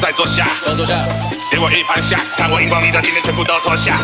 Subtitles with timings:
[0.00, 0.96] 再坐下，都坐下。
[1.52, 4.00] 给我一盘下，看我荧光里的今天全部都脱下。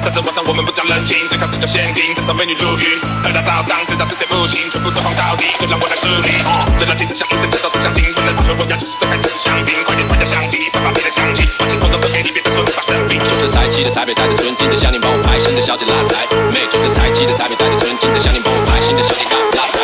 [0.00, 2.86] 在这晚上我们不讲人情，最靠这叫现金，这场美女如云。
[3.18, 6.30] 喝到早上，知道是谁不行，全部都放到底，就让我来梳理。
[6.78, 13.18] 最热情的像一生，这都是相亲，不能讨论我要就是这开始香槟，快点快点相机，发把别的相机，把钱统统都给你，别再说你发神经。
[13.26, 16.62] 就是财气的台北，带着纯金的项链帮我拍，新的小姐拉财妹。
[16.70, 19.82] 就是财气的台北，带着纯金的项链帮我拍，新的小姐拉拉财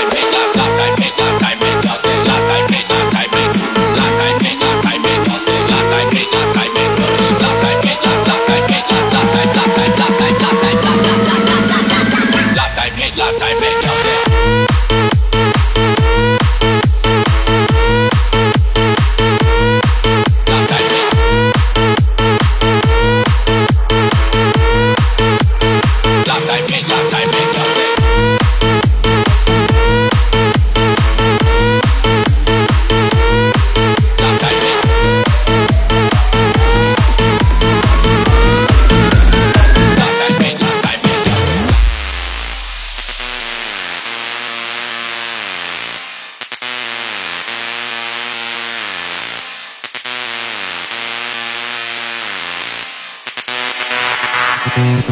[54.76, 55.08] Thank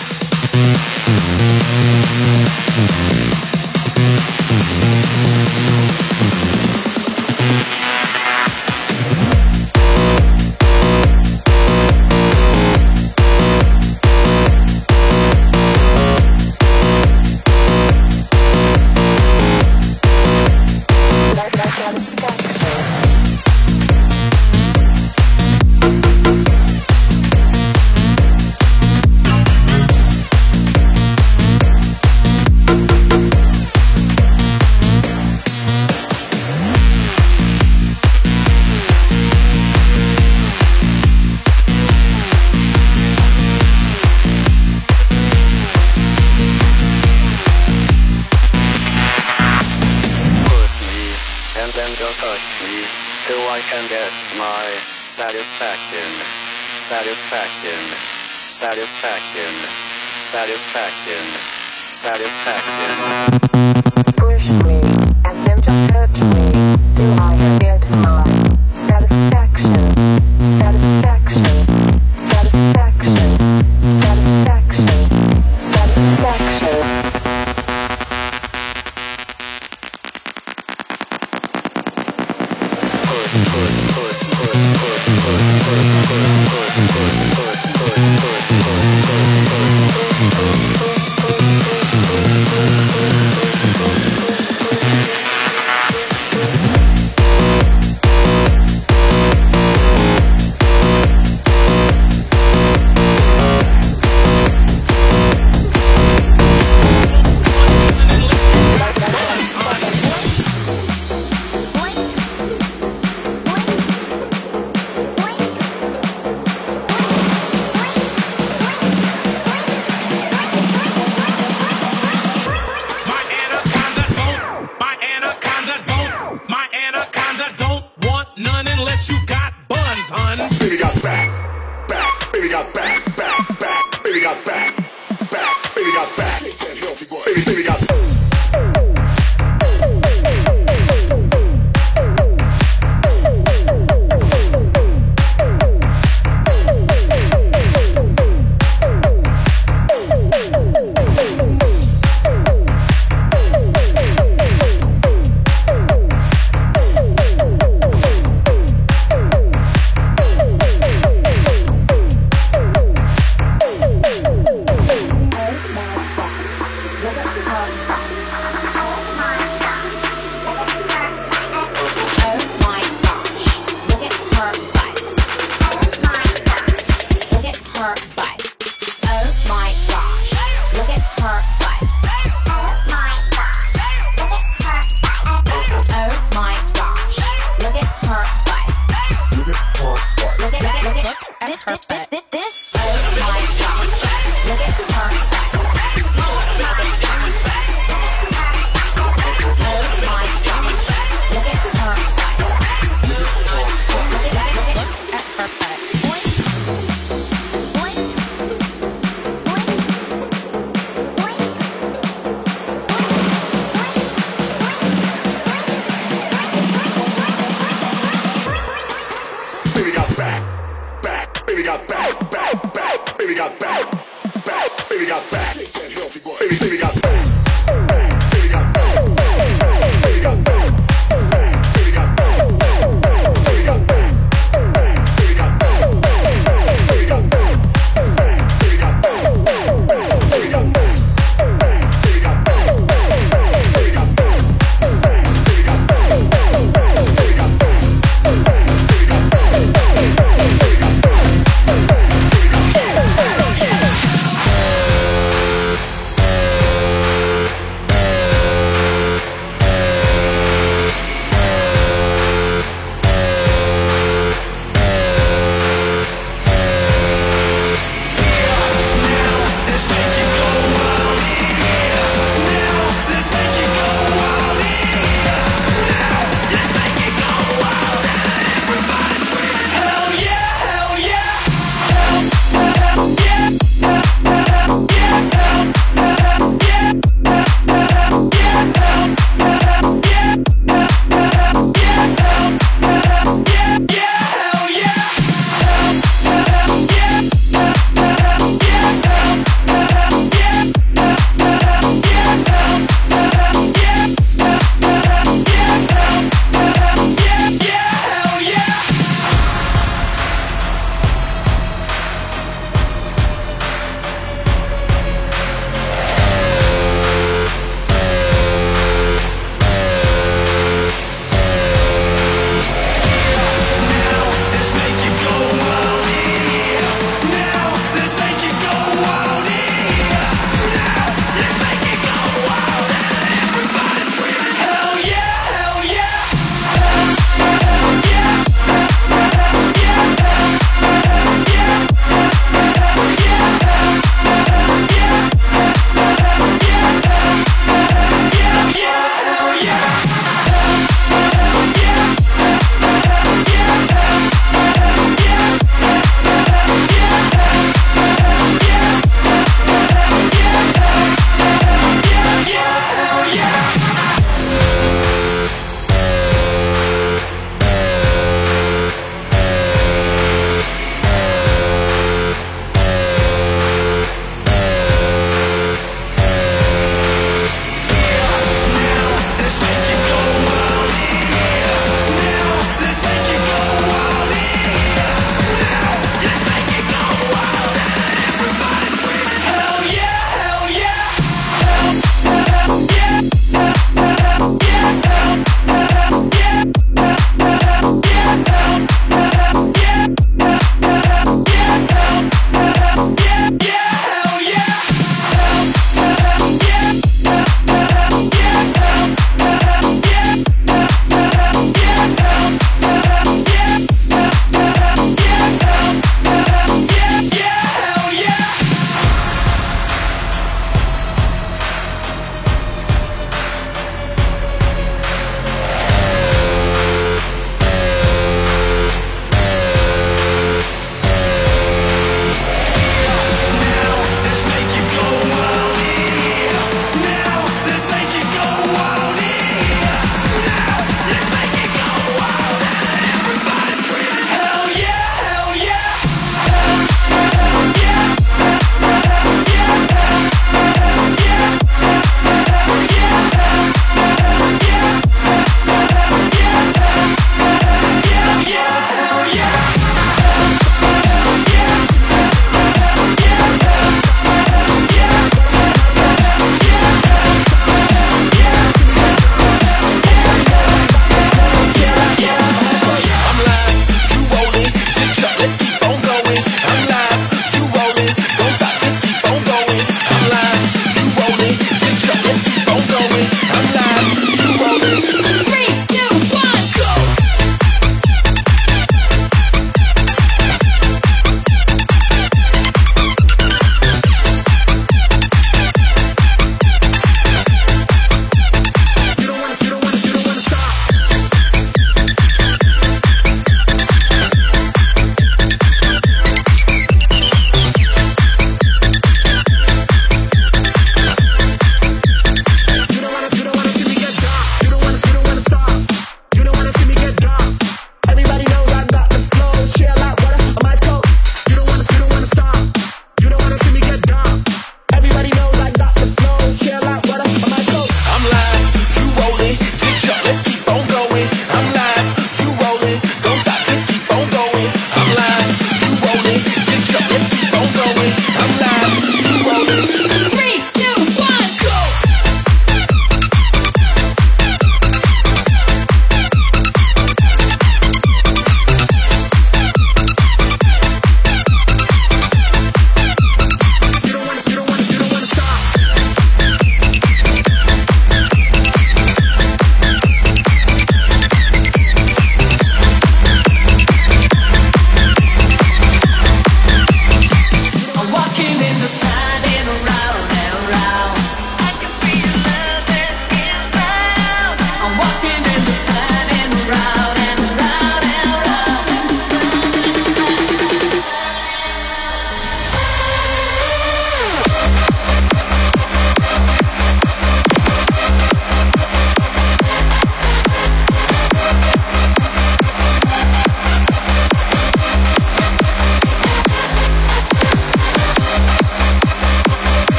[0.00, 0.05] you.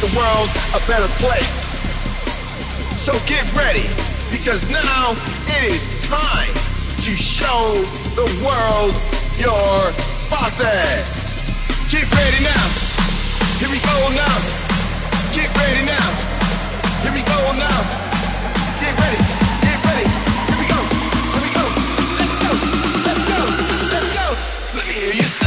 [0.00, 1.74] The world a better place.
[2.94, 3.86] So get ready,
[4.30, 6.54] because now it is time
[7.02, 7.82] to show
[8.14, 8.94] the world
[9.38, 9.90] your
[10.30, 11.02] bosses.
[11.90, 12.64] Get ready now.
[13.58, 14.38] Here we go now.
[15.34, 16.08] Get ready now.
[17.02, 17.80] Here we go now.
[18.78, 19.20] Get ready.
[19.66, 20.06] Get ready.
[20.46, 20.80] Here we go.
[21.34, 21.64] Here we go.
[22.18, 22.50] Let's go.
[23.02, 23.40] Let's go.
[23.90, 24.26] Let's go.
[24.76, 25.37] Let me hear you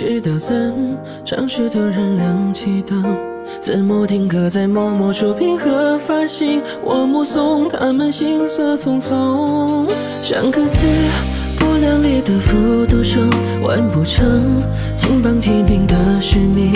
[0.00, 3.04] 直到怎尝试突然亮起灯。
[3.60, 9.86] 字幕定格在默默触屏和发行，我目送他们行色匆匆，
[10.22, 10.86] 像个字
[11.58, 13.28] 不量力的复读生，
[13.62, 14.58] 完不成
[14.96, 16.72] 金榜题名的使命，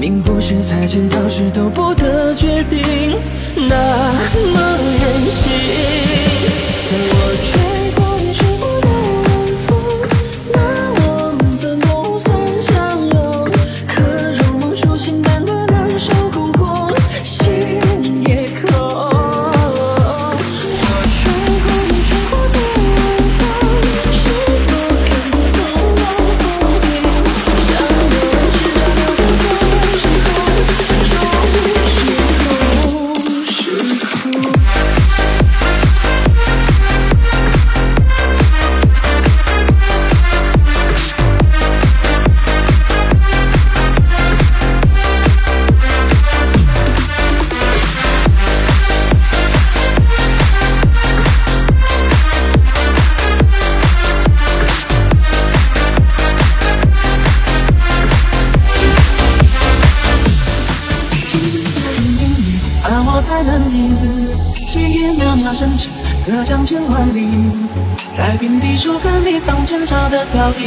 [0.00, 3.16] 命不是在剪刀石头布的决定，
[3.54, 4.12] 那
[4.52, 6.25] 么任性。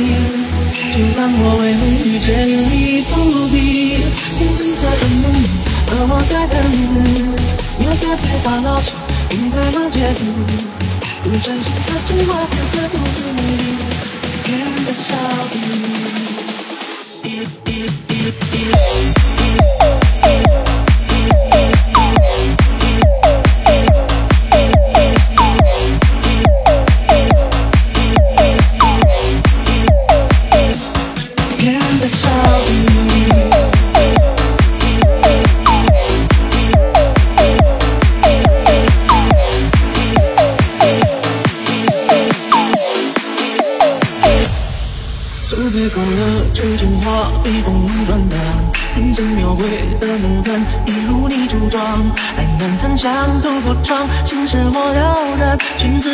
[0.05, 0.28] 的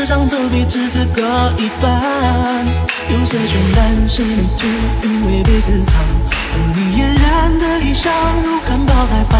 [0.06, 1.22] 上走笔只字各
[1.58, 2.65] 一半。
[3.10, 4.68] 有些渲染是你图，
[5.04, 5.96] 因为被私藏。
[6.54, 8.10] 而你嫣然的衣裳
[8.44, 9.34] 如含苞待放，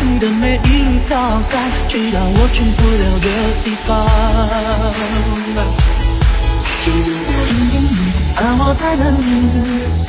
[0.00, 3.28] 你的美一缕飘散，去到我去不了的
[3.64, 3.88] 地方。
[6.86, 7.72] 一直在等你，
[8.36, 9.24] 而我在等你。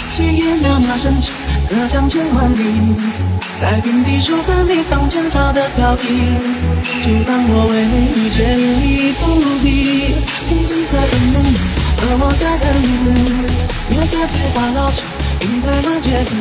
[0.09, 1.31] 细叶袅袅升起，
[1.69, 2.95] 隔江千万里，
[3.59, 6.35] 在平地树跟你放前朝的飘逸，
[6.81, 7.73] 就当我为
[8.15, 9.19] 遇见你伏
[9.61, 9.65] 笔。
[10.49, 11.35] 一直在等你，
[12.01, 13.95] 而我在等你。
[13.95, 15.03] 月色变化老去，
[15.47, 16.31] 云开了街灯，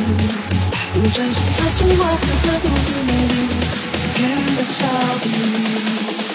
[0.93, 3.33] 不真实的情话字字不自美丽，
[4.15, 4.19] 天
[4.55, 4.79] 的笑
[5.25, 6.30] 语。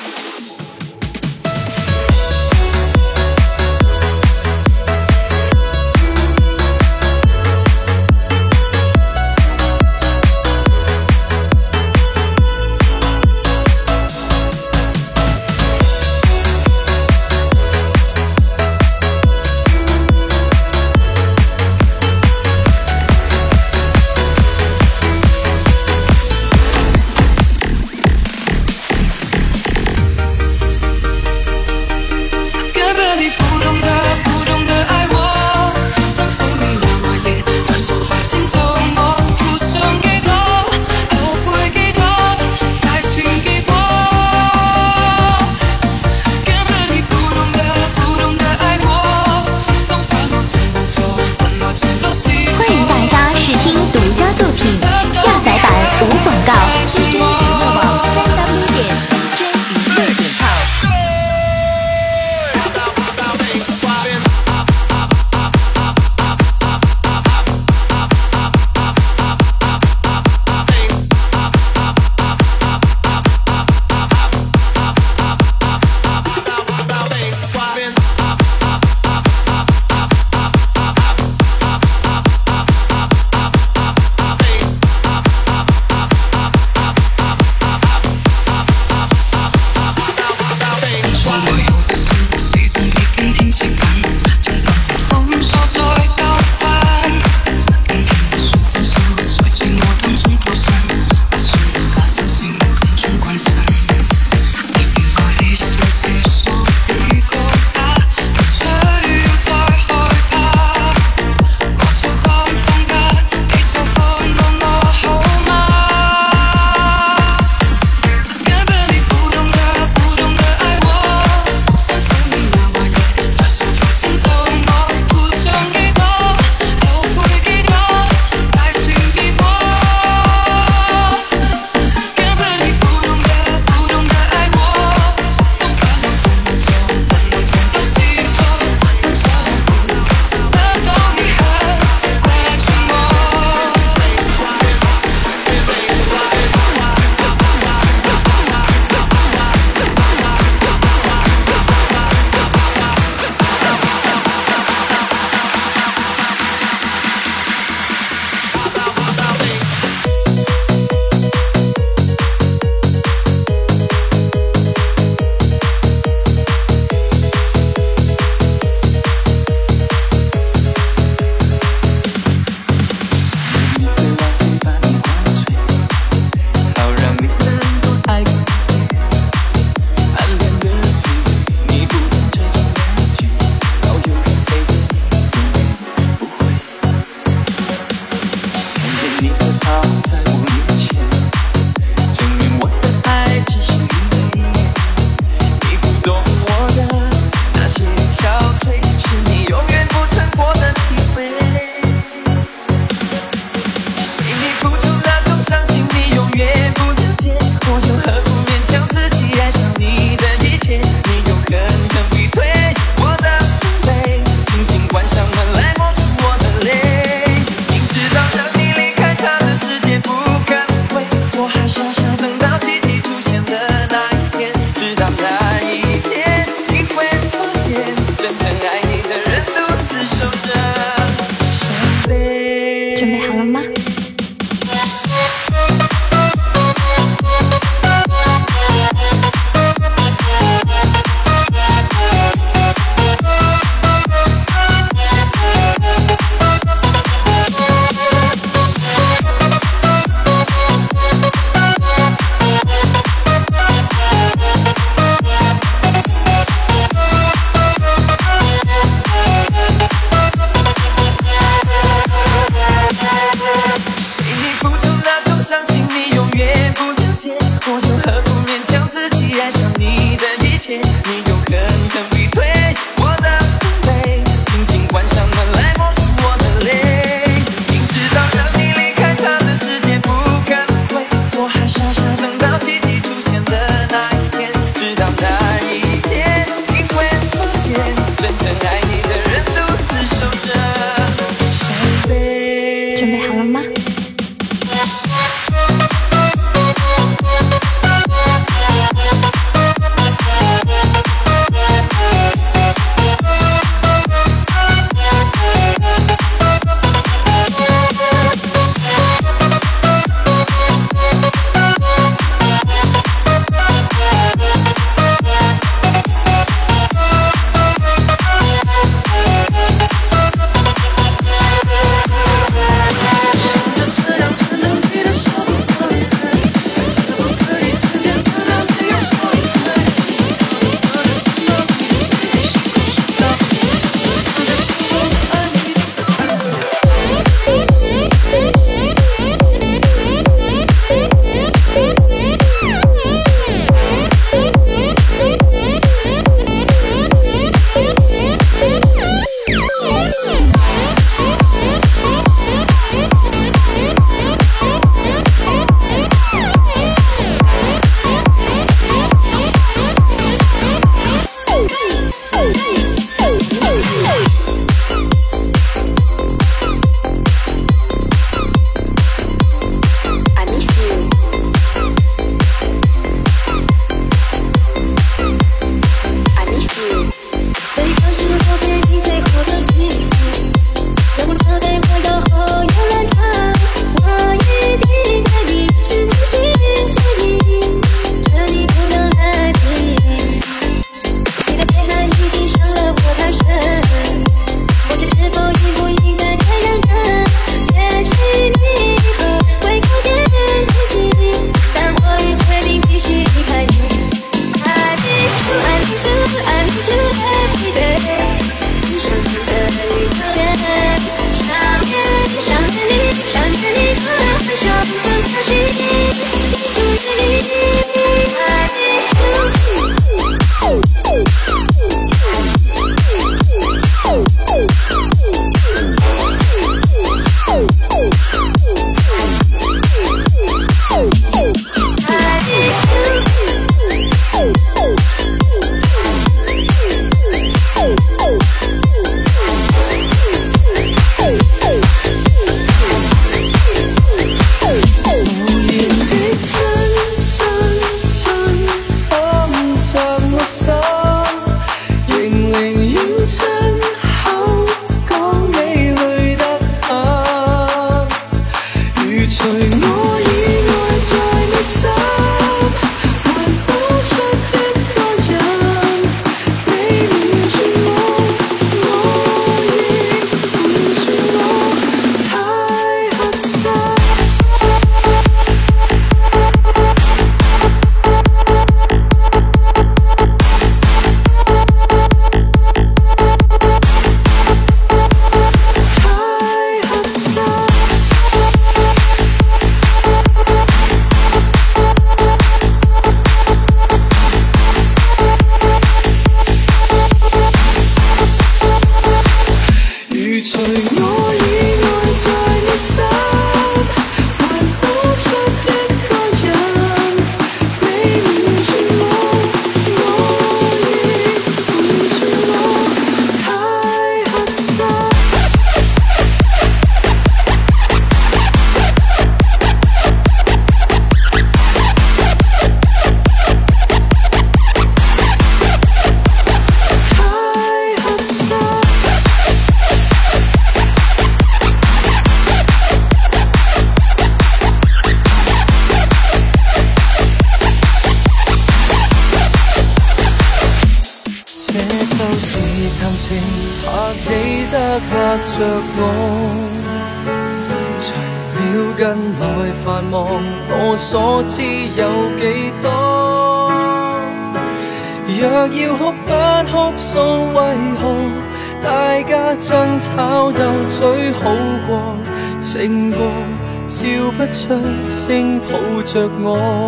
[566.17, 566.86] 着我。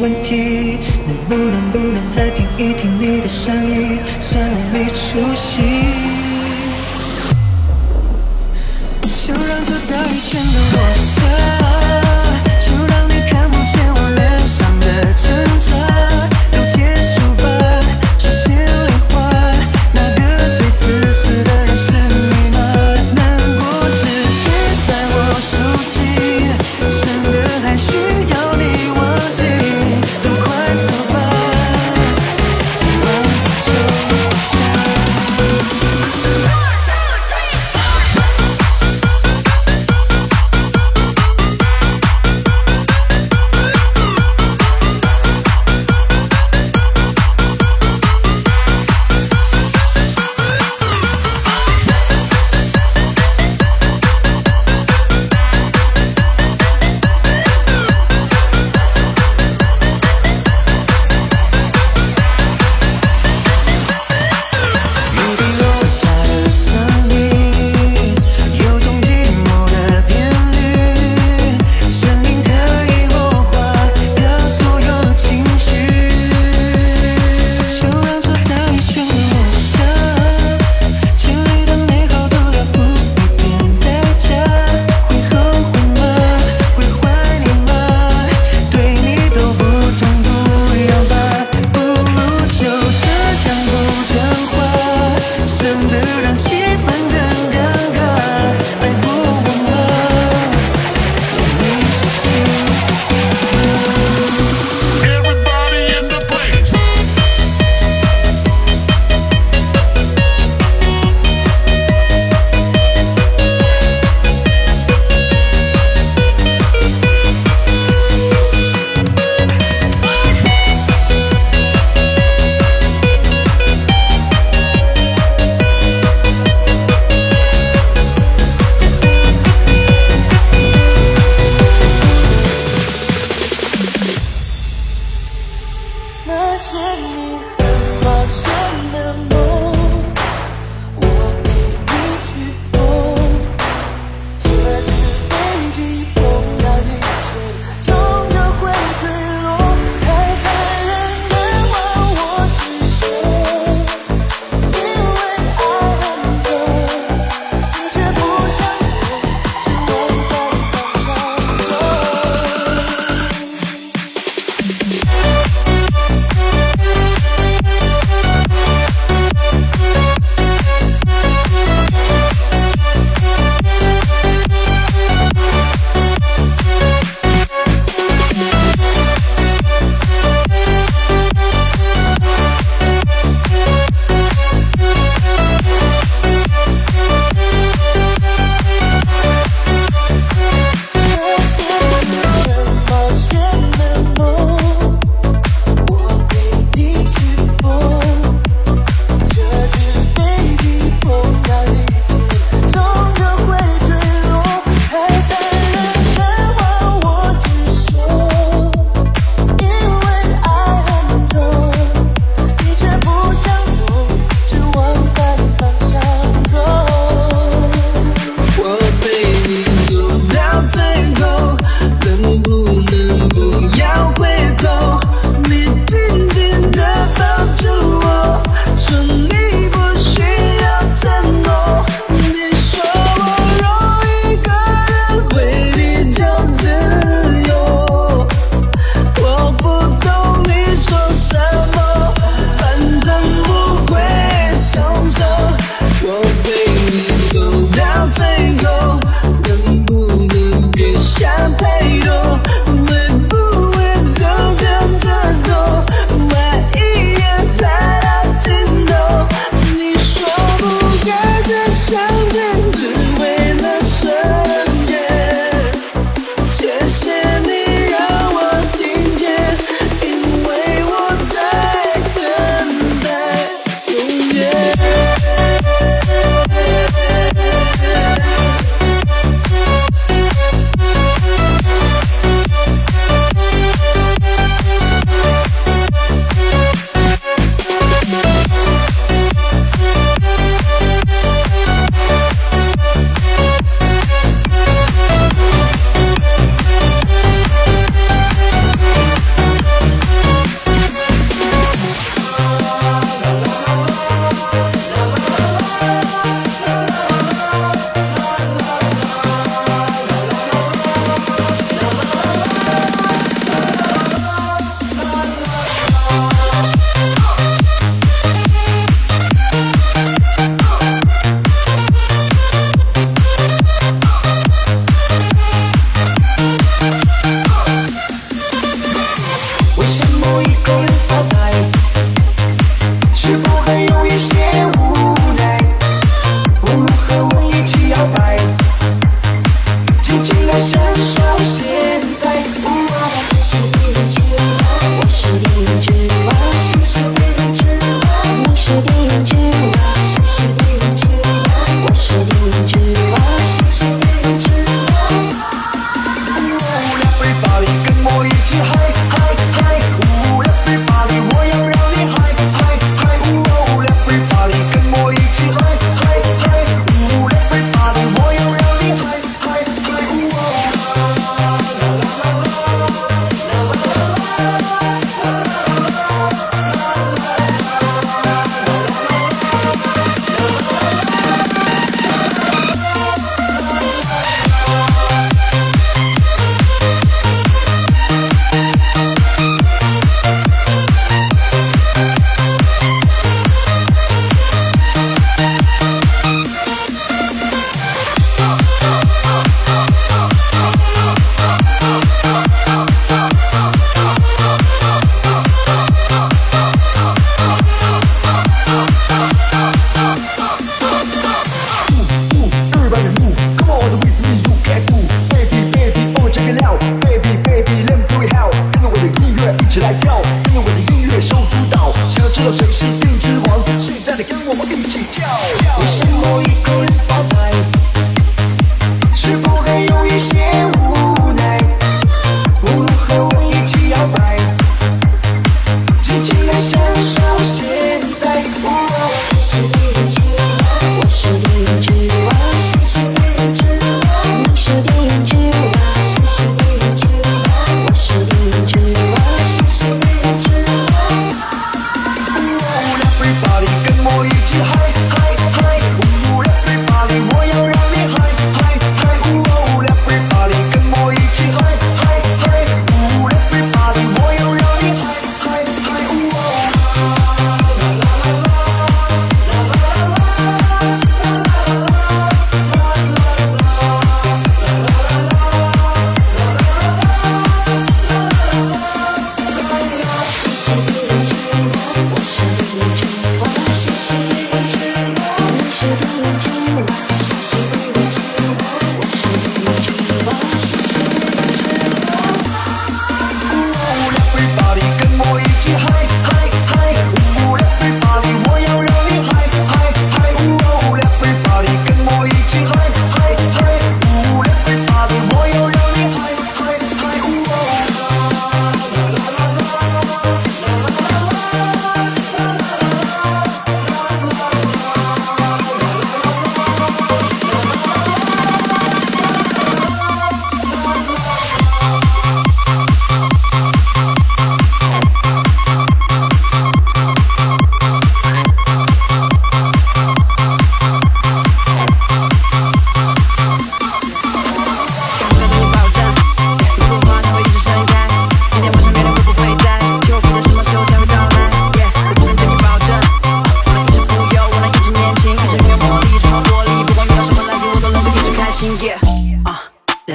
[0.00, 3.98] 问题能不能不能再听一听你的声音？
[4.18, 5.60] 算我没出息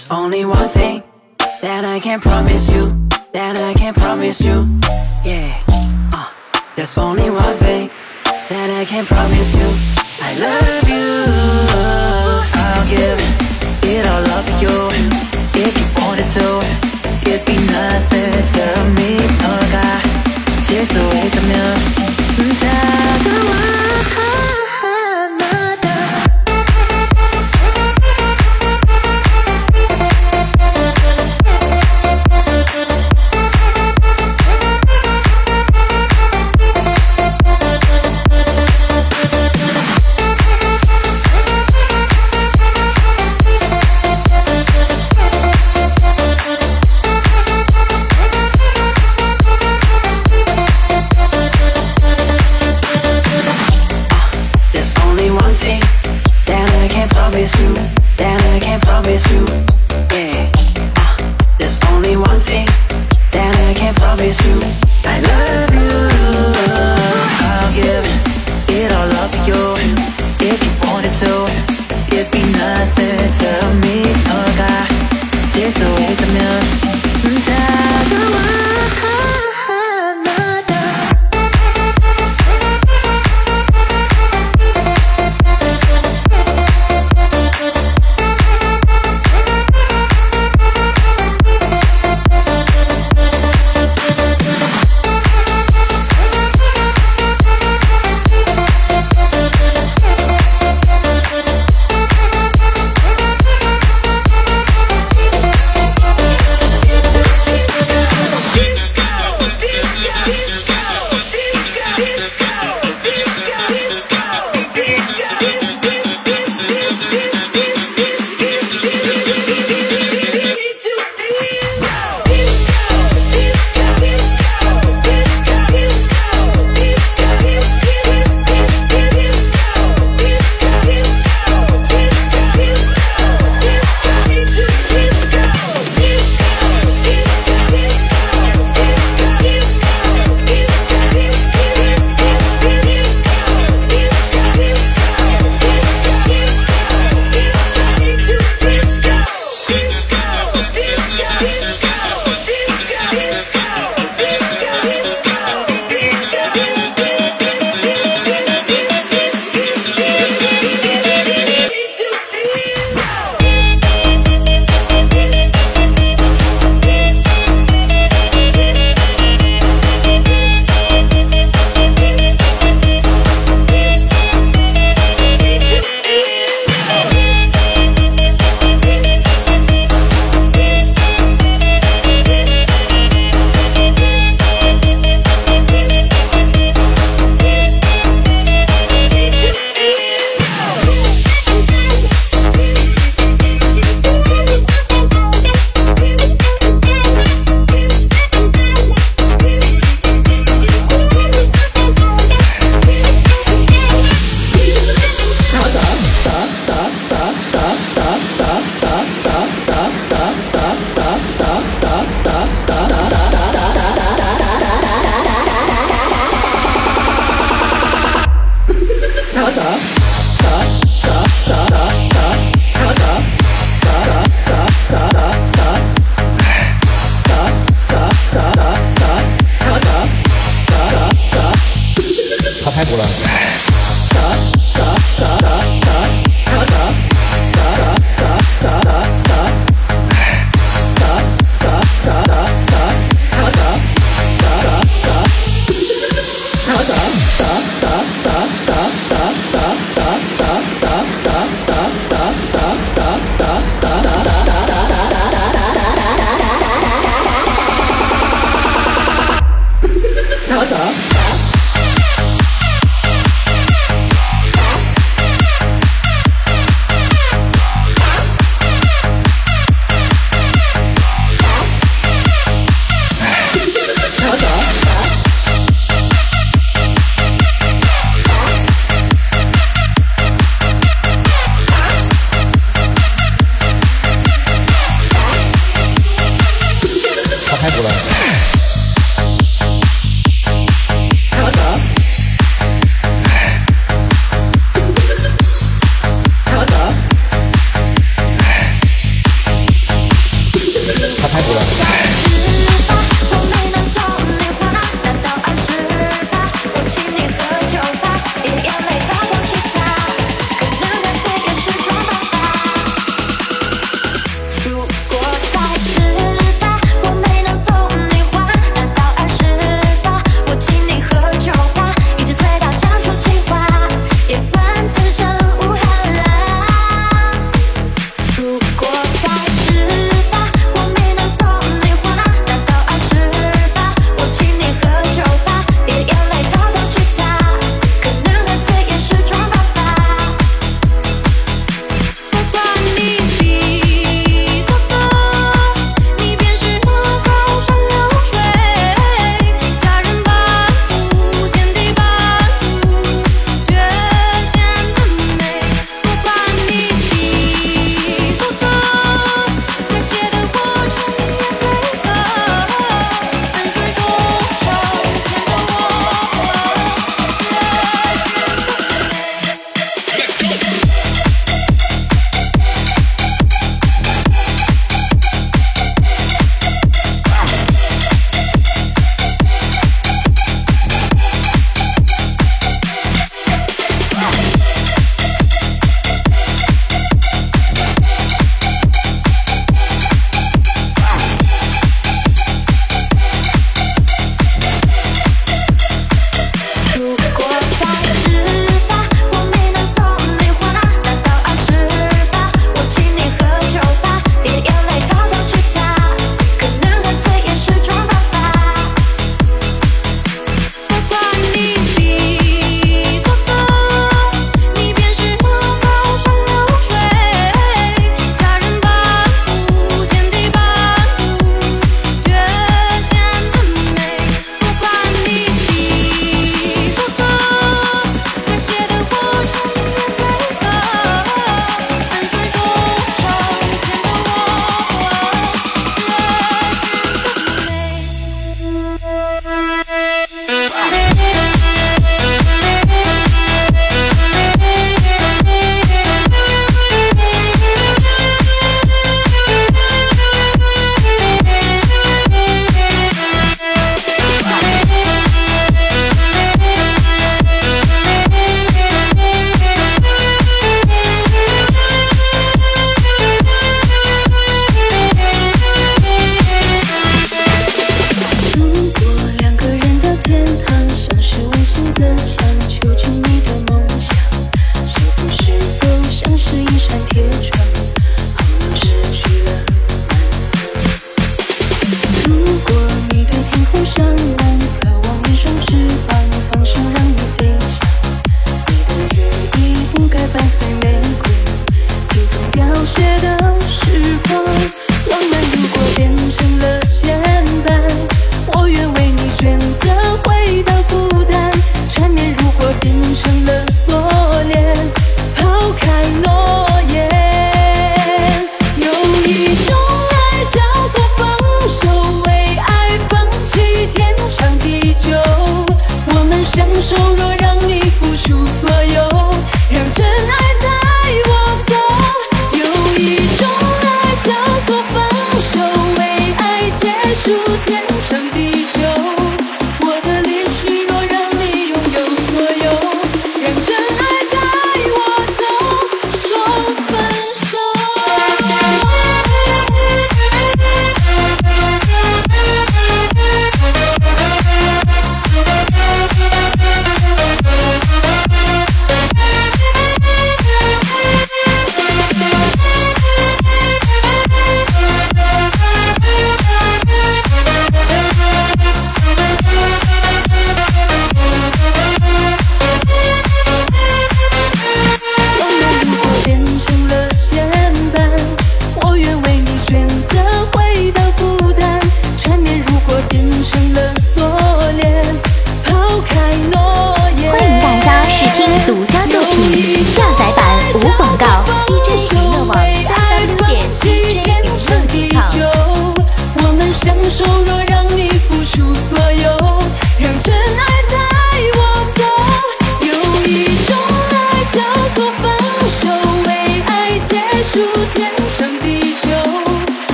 [0.00, 1.02] There's only one thing
[1.60, 2.80] that I can promise you,
[3.34, 4.64] that I can promise you.
[5.26, 5.52] Yeah,
[6.14, 6.32] uh,
[6.74, 7.90] there's only one thing
[8.24, 9.68] that I can promise you.
[10.24, 11.04] I love you.
[12.64, 13.20] I'll give
[13.92, 14.72] it all up to you
[15.60, 16.48] if you wanted to.
[17.28, 18.64] It'd be nothing to
[18.96, 19.20] me.
[19.44, 20.00] 너가
[20.64, 21.74] 질수 있다면
[22.56, 23.79] 다가와.